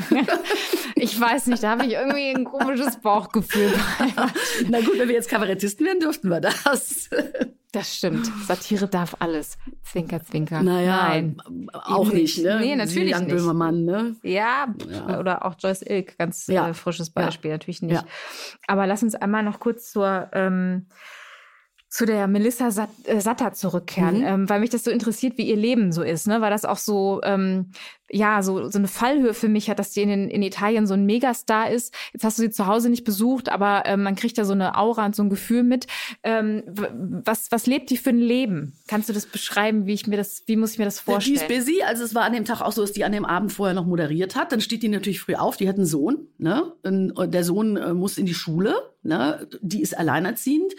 [0.96, 3.74] ich weiß nicht, da habe ich irgendwie ein komisches Bauchgefühl.
[4.70, 7.10] Na gut, wenn wir jetzt Kabarettisten wären, dürften wir das.
[7.76, 8.26] Das stimmt.
[8.48, 9.58] Satire darf alles.
[9.84, 10.64] Zwinker, zwinker.
[10.64, 11.38] Naja, Nein,
[11.74, 12.60] auch nicht, ne?
[12.62, 13.36] Nee, natürlich Jan nicht.
[13.36, 14.16] Böhmermann, ne?
[14.24, 16.70] Ja, ja, oder auch Joyce Ilk, ganz ja.
[16.70, 17.56] äh, frisches Beispiel, ja.
[17.56, 18.06] natürlich nicht.
[18.66, 20.86] Aber lass uns einmal noch kurz zur ähm,
[21.96, 24.26] zu der Melissa Sat äh, Satter zurückkehren, mhm.
[24.26, 26.42] ähm, weil mich das so interessiert, wie ihr Leben so ist, ne?
[26.42, 27.72] Weil das auch so ähm,
[28.12, 31.06] ja so so eine Fallhöhe für mich hat, dass sie in, in Italien so ein
[31.06, 31.96] Megastar ist.
[32.12, 34.78] Jetzt hast du sie zu Hause nicht besucht, aber ähm, man kriegt da so eine
[34.78, 35.88] Aura und so ein Gefühl mit.
[36.24, 38.74] Ähm, was was lebt die für ein Leben?
[38.88, 41.48] Kannst du das beschreiben, wie ich mir das, wie muss ich mir das vorstellen?
[41.48, 43.24] Die ist busy, also es war an dem Tag auch so, dass die an dem
[43.24, 44.52] Abend vorher noch moderiert hat.
[44.52, 45.56] Dann steht die natürlich früh auf.
[45.56, 46.74] Die hat einen Sohn, ne?
[46.84, 49.48] Und der Sohn äh, muss in die Schule, ne?
[49.62, 50.74] Die ist alleinerziehend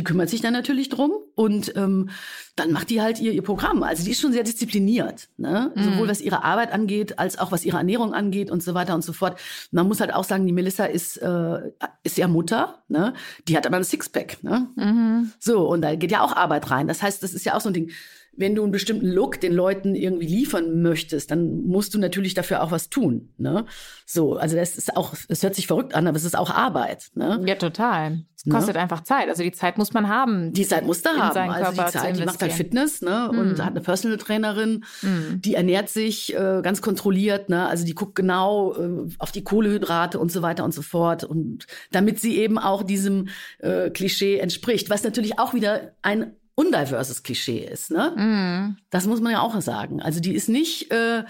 [0.00, 2.08] Die kümmert sich dann natürlich drum und ähm,
[2.56, 3.82] dann macht die halt ihr, ihr Programm.
[3.82, 5.72] Also die ist schon sehr diszipliniert, ne?
[5.74, 5.82] Mhm.
[5.82, 9.04] sowohl was ihre Arbeit angeht, als auch was ihre Ernährung angeht und so weiter und
[9.04, 9.38] so fort.
[9.72, 11.70] Man muss halt auch sagen, die Melissa ist, äh,
[12.02, 13.12] ist ja Mutter, ne?
[13.46, 14.42] die hat aber ein Sixpack.
[14.42, 14.68] Ne?
[14.74, 15.32] Mhm.
[15.38, 16.88] So, und da geht ja auch Arbeit rein.
[16.88, 17.90] Das heißt, das ist ja auch so ein Ding
[18.32, 22.62] wenn du einen bestimmten Look den Leuten irgendwie liefern möchtest, dann musst du natürlich dafür
[22.62, 23.30] auch was tun.
[23.36, 23.66] Ne?
[24.06, 27.10] So, also das ist auch, es hört sich verrückt an, aber es ist auch Arbeit.
[27.14, 27.42] Ne?
[27.46, 28.24] Ja, total.
[28.36, 28.54] Es ne?
[28.54, 28.80] kostet ne?
[28.80, 29.28] einfach Zeit.
[29.28, 30.52] Also die Zeit muss man haben.
[30.52, 31.50] Die Zeit muss da haben.
[31.50, 33.28] Also die Zeit, die macht halt Fitness ne?
[33.30, 33.38] Mhm.
[33.38, 35.42] und hat eine Personal Trainerin, mhm.
[35.42, 37.50] die ernährt sich äh, ganz kontrolliert.
[37.50, 37.66] Ne?
[37.66, 41.24] Also die guckt genau äh, auf die Kohlehydrate und so weiter und so fort.
[41.24, 47.22] Und damit sie eben auch diesem äh, Klischee entspricht, was natürlich auch wieder ein undiverses
[47.22, 47.90] Klischee ist.
[47.90, 48.10] Ne?
[48.16, 48.80] Mm.
[48.90, 50.02] Das muss man ja auch sagen.
[50.02, 51.24] Also die ist nicht, äh,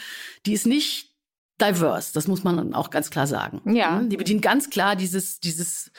[0.44, 1.14] die ist nicht
[1.60, 2.12] diverse.
[2.12, 3.60] Das muss man auch ganz klar sagen.
[3.72, 4.00] Ja.
[4.00, 4.08] Ne?
[4.08, 5.92] Die bedient ganz klar dieses, dieses,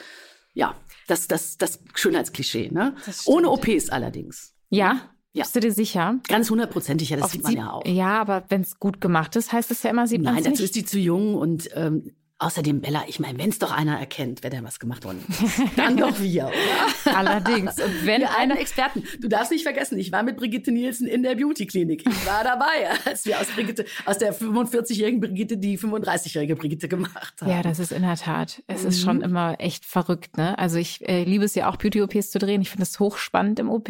[0.52, 0.74] ja,
[1.06, 2.70] das, das, das Schönheitsklischee.
[2.70, 2.94] Ne?
[3.24, 4.54] Ohne OPs allerdings.
[4.68, 5.08] Ja.
[5.34, 5.44] Ja.
[5.44, 6.18] Bist du dir sicher?
[6.28, 7.86] Ganz hundertprozentig, ja, das Auf sieht man ja auch.
[7.86, 10.62] Ja, aber wenn es gut gemacht ist, heißt es ja immer, sieht man Nein, dazu
[10.62, 12.12] ist die zu jung und ähm,
[12.42, 15.24] Außerdem, Bella, ich meine, wenn es doch einer erkennt, wer denn was gemacht worden
[15.76, 17.16] dann doch wir, oder?
[17.16, 17.80] Allerdings.
[17.80, 19.04] Und wenn wir einer Experten.
[19.20, 22.04] Du darfst nicht vergessen, ich war mit Brigitte Nielsen in der Beauty-Klinik.
[22.06, 27.34] Ich war dabei, als wir aus Brigitte, aus der 45-jährigen Brigitte die 35-jährige Brigitte gemacht
[27.40, 27.48] haben.
[27.48, 28.62] Ja, das ist in der Tat.
[28.66, 28.88] Es mhm.
[28.88, 30.58] ist schon immer echt verrückt, ne?
[30.58, 32.62] Also ich äh, liebe es ja auch, Beauty-OPs zu drehen.
[32.62, 33.88] Ich finde es hochspannend im OP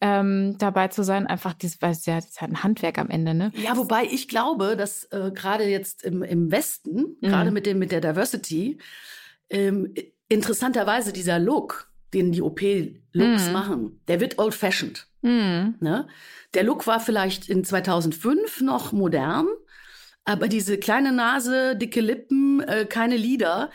[0.00, 1.26] ähm, dabei zu sein.
[1.26, 3.52] Einfach, dieses, weil es ja das ist halt ein Handwerk am Ende, ne?
[3.54, 7.28] Ja, wobei ich glaube, dass äh, gerade jetzt im, im Westen, mhm.
[7.28, 8.78] gerade mit dem mit der Diversity,
[9.50, 9.92] ähm,
[10.28, 13.52] interessanterweise dieser Look, den die OP-Looks mhm.
[13.52, 15.06] machen, der wird old-fashioned.
[15.22, 15.76] Mhm.
[15.80, 16.08] Ne?
[16.54, 19.46] Der Look war vielleicht in 2005 noch modern,
[20.24, 23.70] aber diese kleine Nase, dicke Lippen, äh, keine Lider,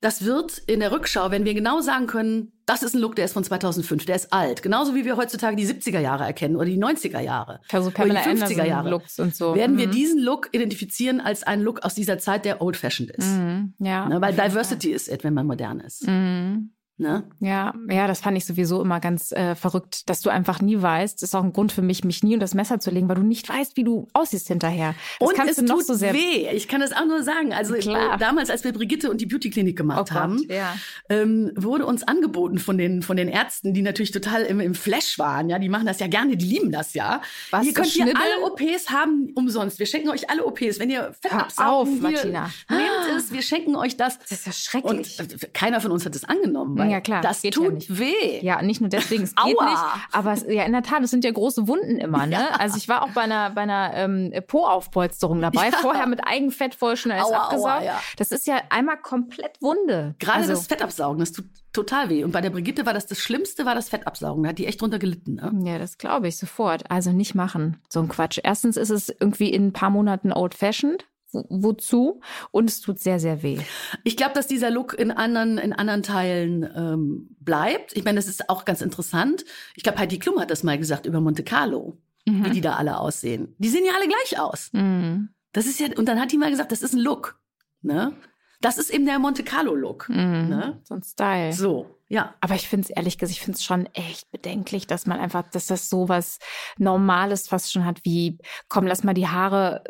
[0.00, 3.26] das wird in der Rückschau, wenn wir genau sagen können, das ist ein Look, der
[3.26, 4.62] ist von 2005, der ist alt.
[4.62, 7.60] Genauso wie wir heutzutage die 70er Jahre erkennen oder die 90er Jahre.
[7.70, 8.88] Also oder die 50er Jahre.
[8.88, 9.54] Looks und so.
[9.54, 9.80] Werden mhm.
[9.80, 13.26] wir diesen Look identifizieren als einen Look aus dieser Zeit, der old-fashioned ist.
[13.26, 13.74] Mhm.
[13.78, 14.08] Ja.
[14.08, 16.06] Ne, weil Diversity ist es, wenn man modern ist.
[16.06, 16.70] Mhm.
[17.00, 17.24] Ne?
[17.40, 21.22] Ja, ja, das fand ich sowieso immer ganz äh, verrückt, dass du einfach nie weißt.
[21.22, 23.16] Das ist auch ein Grund für mich, mich nie unter das Messer zu legen, weil
[23.16, 24.94] du nicht weißt, wie du aussiehst hinterher.
[25.18, 26.48] Das und kannst es du noch tut so sehr weh.
[26.52, 27.54] Ich kann das auch nur sagen.
[27.54, 28.18] Also Klar.
[28.18, 30.76] damals, als wir Brigitte und die Beauty Klinik gemacht oh haben, ja.
[31.08, 35.18] ähm, wurde uns angeboten von den von den Ärzten, die natürlich total im, im Flash
[35.18, 35.48] waren.
[35.48, 37.22] Ja, die machen das ja gerne, die lieben das ja.
[37.50, 39.78] Was, ihr könnt hier alle OPs haben umsonst.
[39.78, 42.50] Wir schenken euch alle OPs, wenn ihr Fett auf, Martina.
[42.68, 44.18] Nehmt es, wir schenken euch das.
[44.18, 45.18] Das ist ja schrecklich.
[45.18, 47.22] Und äh, keiner von uns hat das angenommen, weil ja, klar.
[47.22, 48.40] Das tut ja weh.
[48.40, 49.82] Ja, nicht nur deswegen, es geht nicht.
[50.12, 52.26] Aber es, ja, in der Tat, es sind ja große Wunden immer.
[52.26, 52.30] Ne?
[52.40, 52.56] Ja.
[52.58, 55.70] Also ich war auch bei einer, bei einer ähm, Po-Aufpolsterung dabei.
[55.70, 55.78] Ja.
[55.78, 57.82] Vorher mit Eigenfett vorher schon alles aua, abgesaugt.
[57.82, 58.00] Aua, ja.
[58.16, 60.14] Das ist ja einmal komplett Wunde.
[60.18, 62.24] Gerade also, das Fettabsaugen, das tut total weh.
[62.24, 64.42] Und bei der Brigitte war das das Schlimmste, war das Fettabsaugen.
[64.42, 65.34] Da hat die echt drunter gelitten.
[65.34, 65.70] Ne?
[65.70, 66.90] Ja, das glaube ich sofort.
[66.90, 68.40] Also nicht machen, so ein Quatsch.
[68.42, 73.42] Erstens ist es irgendwie in ein paar Monaten old-fashioned wozu und es tut sehr, sehr
[73.42, 73.58] weh.
[74.04, 77.96] Ich glaube, dass dieser Look in anderen, in anderen Teilen ähm, bleibt.
[77.96, 79.44] Ich meine, das ist auch ganz interessant.
[79.74, 82.44] Ich glaube, Heidi Klum hat das mal gesagt über Monte Carlo, mhm.
[82.44, 83.54] wie die da alle aussehen.
[83.58, 84.70] Die sehen ja alle gleich aus.
[84.72, 85.30] Mhm.
[85.52, 87.40] Das ist ja, und dann hat die mal gesagt, das ist ein Look.
[87.82, 88.12] Ne?
[88.60, 90.08] Das ist eben der Monte Carlo Look.
[90.08, 90.48] Mhm.
[90.48, 90.80] Ne?
[90.84, 91.52] So ein Style.
[91.52, 91.96] So.
[92.08, 92.34] Ja.
[92.40, 95.48] Aber ich finde es ehrlich gesagt, ich finde es schon echt bedenklich, dass man einfach,
[95.50, 96.38] dass das so was
[96.76, 98.38] Normales fast schon hat, wie,
[98.68, 99.84] komm, lass mal die Haare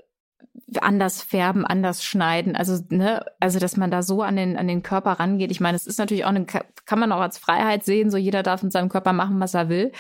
[0.81, 2.57] anders färben, anders schneiden.
[2.57, 5.51] Also, ne, also dass man da so an den, an den Körper rangeht.
[5.51, 8.43] Ich meine, es ist natürlich auch eine, kann man auch als Freiheit sehen, so jeder
[8.43, 9.93] darf mit seinem Körper machen, was er will.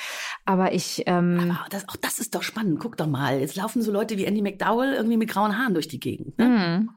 [0.44, 1.04] Aber ich.
[1.06, 2.78] Ähm, Aber das, auch das ist doch spannend.
[2.80, 3.40] Guck doch mal.
[3.40, 6.38] Jetzt laufen so Leute wie Andy McDowell irgendwie mit grauen Haaren durch die Gegend.
[6.38, 6.46] Ne?
[6.46, 6.90] Mhm.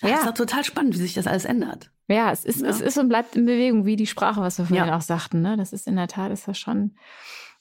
[0.00, 0.16] Das ja.
[0.18, 1.90] ist doch total spannend, wie sich das alles ändert.
[2.08, 2.68] Ja, es ist, ja.
[2.68, 4.96] es ist und bleibt in Bewegung, wie die Sprache, was wir vorhin ja.
[4.96, 5.40] auch sagten.
[5.40, 5.56] Ne?
[5.56, 6.96] Das ist in der Tat, ist das schon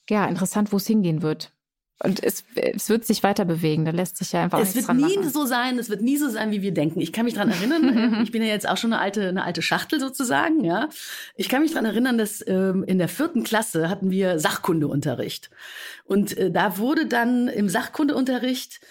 [0.10, 1.54] ja, interessant, wo es hingehen wird.
[2.04, 3.86] Und es, es wird sich weiter bewegen.
[3.86, 5.30] Da lässt sich ja einfach Es wird nie machen.
[5.30, 5.78] so sein.
[5.78, 7.00] Es wird nie so sein, wie wir denken.
[7.00, 8.22] Ich kann mich dran erinnern.
[8.24, 10.64] ich bin ja jetzt auch schon eine alte, eine alte Schachtel sozusagen.
[10.64, 10.90] Ja,
[11.36, 15.52] ich kann mich dran erinnern, dass ähm, in der vierten Klasse hatten wir Sachkundeunterricht
[16.06, 18.82] und äh, da wurde dann im Sachkundeunterricht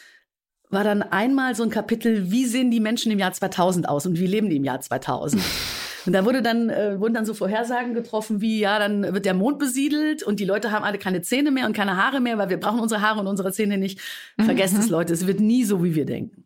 [0.70, 4.20] war dann einmal so ein Kapitel, wie sehen die Menschen im Jahr 2000 aus und
[4.20, 5.42] wie leben die im Jahr 2000.
[6.06, 9.34] Und da wurde dann, äh, wurden dann so Vorhersagen getroffen wie, ja, dann wird der
[9.34, 12.50] Mond besiedelt und die Leute haben alle keine Zähne mehr und keine Haare mehr, weil
[12.50, 14.00] wir brauchen unsere Haare und unsere Zähne nicht.
[14.40, 14.80] Vergesst mhm.
[14.80, 16.44] es, Leute, es wird nie so, wie wir denken.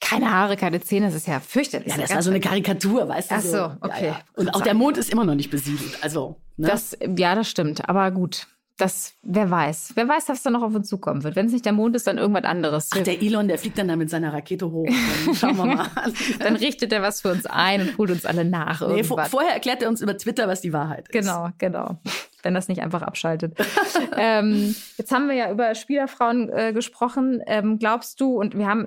[0.00, 1.88] Keine Haare, keine Zähne, das ist ja fürchterlich.
[1.88, 3.34] Ja, das war so eine Karikatur, weißt du?
[3.34, 4.06] Ach so, okay.
[4.06, 4.20] Ja, ja.
[4.34, 5.98] Und auch der Mond ist immer noch nicht besiedelt.
[6.02, 6.68] Also, ne?
[6.68, 7.88] das, ja, das stimmt.
[7.88, 9.92] Aber gut, das, wer weiß.
[9.94, 11.34] Wer weiß, was da noch auf uns zukommen wird.
[11.34, 12.90] Wenn es nicht der Mond ist, dann irgendwas anderes.
[12.94, 14.86] Ach, der Elon, der fliegt dann da mit seiner Rakete hoch.
[15.24, 16.12] Dann schauen wir mal an.
[16.38, 18.86] dann richtet er was für uns ein und holt uns alle nach.
[18.86, 21.12] Nee, vor, vorher erklärt er uns über Twitter, was die Wahrheit ist.
[21.12, 21.98] Genau, genau.
[22.42, 23.56] wenn das nicht einfach abschaltet.
[24.16, 27.42] ähm, jetzt haben wir ja über Spielerfrauen äh, gesprochen.
[27.46, 28.86] Ähm, glaubst du, und wir haben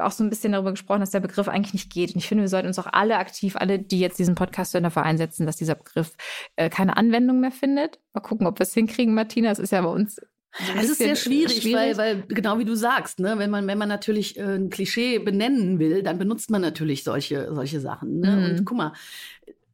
[0.00, 2.14] auch so ein bisschen darüber gesprochen, dass der Begriff eigentlich nicht geht.
[2.14, 4.84] Und ich finde, wir sollten uns auch alle aktiv, alle, die jetzt diesen Podcast hören,
[4.84, 6.16] dafür einsetzen, dass dieser Begriff
[6.56, 7.98] äh, keine Anwendung mehr findet.
[8.12, 9.50] Mal gucken, ob wir es hinkriegen, Martina.
[9.50, 10.16] Es ist ja bei uns
[10.58, 13.66] so es ist sehr schwierig, schwierig, Weil, weil genau wie du sagst, ne, wenn man
[13.68, 18.18] wenn man natürlich äh, ein Klischee benennen will, dann benutzt man natürlich solche solche Sachen.
[18.18, 18.36] Ne?
[18.36, 18.44] Mhm.
[18.44, 18.92] Und guck mal,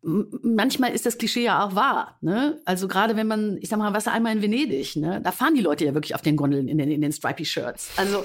[0.03, 2.19] manchmal ist das Klischee ja auch wahr.
[2.21, 2.61] Ne?
[2.65, 5.63] Also gerade wenn man, ich sag mal, was einmal in Venedig, ne, da fahren die
[5.63, 7.91] Leute ja wirklich auf den Gondeln in den, in den Stripy Shirts.
[7.97, 8.25] Also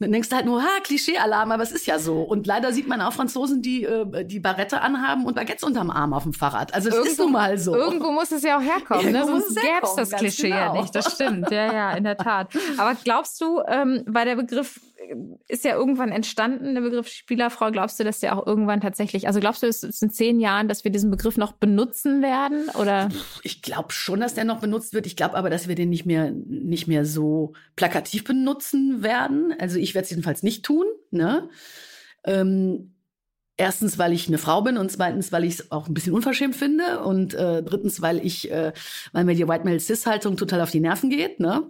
[0.00, 2.22] dann denkst du halt nur, ha, Klischee-Alarm, aber es ist ja so.
[2.22, 6.14] Und leider sieht man auch Franzosen, die äh, die Barette anhaben und Baguettes unterm Arm
[6.14, 6.72] auf dem Fahrrad.
[6.72, 7.74] Also es irgendwo, ist nun mal so.
[7.74, 9.24] Irgendwo muss es ja auch herkommen, ne?
[9.26, 10.74] sonst gäbe es das Klischee genau.
[10.74, 10.94] ja nicht.
[10.94, 12.48] Das stimmt, ja, ja, in der Tat.
[12.78, 14.80] Aber glaubst du, ähm, weil der Begriff
[15.48, 17.70] ist ja irgendwann entstanden, der Begriff Spielerfrau.
[17.70, 20.68] Glaubst du, dass der auch irgendwann tatsächlich, also glaubst du, es ist in zehn Jahren,
[20.68, 22.68] dass wir diesen Begriff noch benutzen werden?
[22.78, 23.08] Oder?
[23.42, 25.06] Ich glaube schon, dass der noch benutzt wird.
[25.06, 29.54] Ich glaube aber, dass wir den nicht mehr, nicht mehr so plakativ benutzen werden.
[29.58, 30.86] Also ich werde es jedenfalls nicht tun.
[31.10, 31.48] Ne?
[32.24, 32.94] Ähm,
[33.60, 36.56] Erstens, weil ich eine Frau bin und zweitens, weil ich es auch ein bisschen unverschämt
[36.56, 38.72] finde und äh, drittens, weil ich, äh,
[39.12, 41.40] weil mir die White Male Cis Haltung total auf die Nerven geht.
[41.40, 41.68] Ne?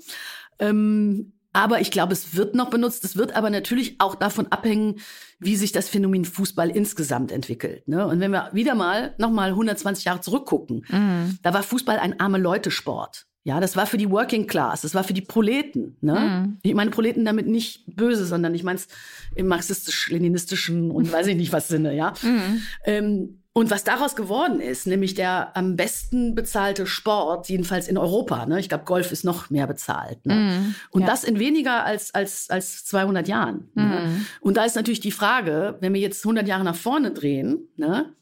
[0.61, 3.05] Ähm, aber ich glaube, es wird noch benutzt.
[3.05, 5.01] Es wird aber natürlich auch davon abhängen,
[5.39, 7.89] wie sich das Phänomen Fußball insgesamt entwickelt.
[7.89, 8.07] Ne?
[8.07, 11.39] Und wenn wir wieder mal nochmal 120 Jahre zurückgucken, mhm.
[11.43, 13.27] da war Fußball ein arme Leute-Sport.
[13.43, 15.97] Ja, das war für die Working Class, das war für die Proleten.
[16.03, 16.21] Ne?
[16.21, 16.59] Mhm.
[16.63, 18.89] Ich meine Proleten damit nicht böse, sondern ich meine es
[19.35, 21.97] im marxistisch-leninistischen und weiß ich nicht was Sinne.
[21.97, 22.13] Ja.
[22.23, 22.63] Mhm.
[22.85, 28.47] Ähm, und was daraus geworden ist, nämlich der am besten bezahlte Sport, jedenfalls in Europa.
[28.47, 28.61] Ne?
[28.61, 30.25] Ich glaube, Golf ist noch mehr bezahlt.
[30.25, 30.35] Ne?
[30.35, 31.09] Mm, und ja.
[31.09, 33.69] das in weniger als, als, als 200 Jahren.
[33.75, 33.81] Mm.
[33.81, 34.01] Ne?
[34.07, 34.27] Mhm.
[34.41, 38.15] Und da ist natürlich die Frage, wenn wir jetzt 100 Jahre nach vorne drehen, ne?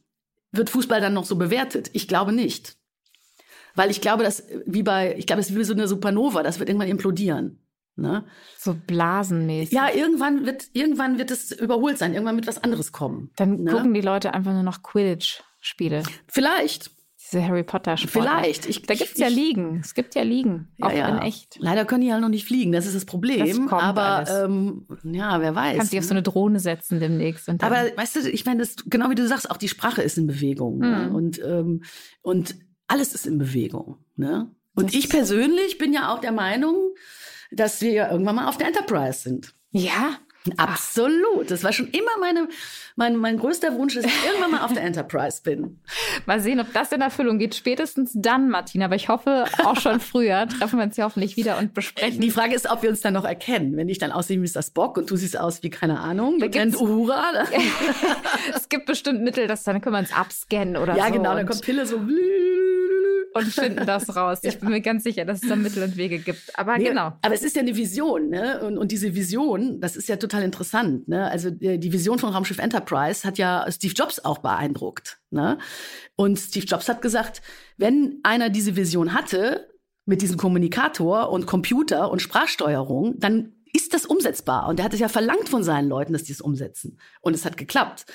[0.50, 1.90] wird Fußball dann noch so bewertet?
[1.92, 2.76] Ich glaube nicht.
[3.74, 6.58] Weil ich glaube, dass wie bei, ich glaube, es ist wie so eine Supernova, das
[6.58, 7.60] wird irgendwann implodieren.
[7.98, 8.24] Ne?
[8.56, 9.72] So blasenmäßig.
[9.72, 13.30] Ja, irgendwann wird, irgendwann wird es überholt sein, irgendwann wird was anderes kommen.
[13.36, 13.72] Dann ne?
[13.72, 16.04] gucken die Leute einfach nur noch Quidditch-Spiele.
[16.28, 16.92] Vielleicht.
[17.20, 18.24] Diese Harry Potter Spiele.
[18.24, 18.66] Vielleicht.
[18.66, 19.80] Ich, da gibt es ja Liegen.
[19.82, 20.68] Es gibt ja Liegen.
[20.78, 21.08] Ja, auch ja.
[21.08, 21.58] in echt.
[21.58, 22.72] Leider können die halt noch nicht fliegen.
[22.72, 23.66] Das ist das Problem.
[23.68, 25.76] Das aber ähm, ja, wer weiß.
[25.76, 27.48] Kannst dich auf so eine Drohne setzen demnächst.
[27.48, 30.78] aber weißt du, ich meine, genau wie du sagst, auch die Sprache ist in Bewegung.
[30.78, 30.86] Ne?
[30.86, 30.92] Mhm.
[30.92, 31.10] Ne?
[31.10, 31.82] Und, ähm,
[32.22, 32.54] und
[32.86, 33.98] alles ist in Bewegung.
[34.16, 34.50] Ne?
[34.78, 36.76] Und das ich persönlich bin ja auch der Meinung,
[37.50, 39.54] dass wir irgendwann mal auf der Enterprise sind.
[39.70, 40.18] Ja.
[40.56, 41.50] Absolut.
[41.50, 42.48] Das war schon immer meine,
[42.96, 45.80] mein, mein größter Wunsch, dass ich irgendwann mal auf der Enterprise bin.
[46.26, 47.54] Mal sehen, ob das in Erfüllung geht.
[47.54, 48.86] Spätestens dann, Martina.
[48.86, 52.20] Aber ich hoffe, auch schon früher treffen wir uns hier hoffentlich wieder und besprechen.
[52.20, 53.76] Die Frage ist, ob wir uns dann noch erkennen.
[53.76, 54.62] Wenn ich dann aussehe wie Mr.
[54.62, 57.32] Spock und du siehst aus wie, keine Ahnung, Lieutenant Uhura.
[58.54, 61.08] es gibt bestimmt Mittel, dass dann können wir uns abscannen oder ja, so.
[61.08, 61.34] Ja, genau.
[61.34, 62.06] Dann kommt Pille so
[63.38, 64.40] und finden das raus.
[64.42, 66.58] Ich bin mir ganz sicher, dass es da Mittel und Wege gibt.
[66.58, 67.12] Aber nee, genau.
[67.22, 68.60] Aber es ist ja eine Vision, ne?
[68.62, 71.08] Und, und diese Vision, das ist ja total interessant.
[71.08, 71.30] Ne?
[71.30, 75.20] Also die Vision von Raumschiff Enterprise hat ja Steve Jobs auch beeindruckt.
[75.30, 75.58] Ne?
[76.16, 77.42] Und Steve Jobs hat gesagt,
[77.76, 79.68] wenn einer diese Vision hatte,
[80.08, 84.66] mit diesem Kommunikator und Computer und Sprachsteuerung, dann ist das umsetzbar.
[84.66, 86.98] Und er hat es ja verlangt von seinen Leuten, dass die es umsetzen.
[87.20, 88.06] Und es hat geklappt.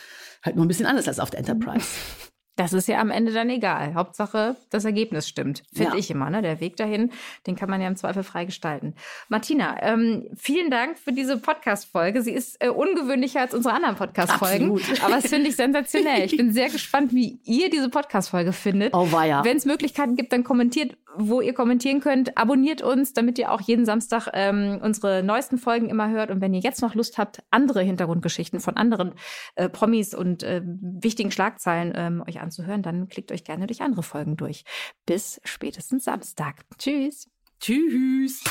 [0.44, 1.88] Halt nur ein bisschen anders als auf der Enterprise.
[2.56, 3.96] Das ist ja am Ende dann egal.
[3.96, 5.64] Hauptsache, das Ergebnis stimmt.
[5.74, 5.98] Finde ja.
[5.98, 6.30] ich immer.
[6.30, 6.44] Ne?
[6.44, 7.12] Der Weg dahin,
[7.48, 8.94] den kann man ja im Zweifel frei gestalten.
[9.28, 12.22] Martina, ähm, vielen Dank für diese Podcast-Folge.
[12.22, 14.80] Sie ist äh, ungewöhnlicher als unsere anderen Podcast-Folgen.
[15.04, 16.26] Aber das finde ich sensationell.
[16.26, 18.94] Ich bin sehr gespannt, wie ihr diese Podcast-Folge findet.
[18.94, 19.44] Oh, war ja.
[19.44, 22.38] Wenn es Möglichkeiten gibt, dann kommentiert wo ihr kommentieren könnt.
[22.38, 26.32] Abonniert uns, damit ihr auch jeden Samstag ähm, unsere neuesten Folgen immer hört.
[26.32, 29.14] Und wenn ihr jetzt noch Lust habt, andere Hintergrundgeschichten von anderen
[29.56, 34.04] äh, Promis und äh, wichtigen Schlagzeilen ähm, euch anzuhören, dann klickt euch gerne durch andere
[34.04, 34.64] Folgen durch.
[35.06, 36.64] Bis spätestens Samstag.
[36.78, 37.30] Tschüss.
[37.60, 38.44] Tschüss.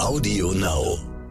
[0.00, 1.21] Audio Now.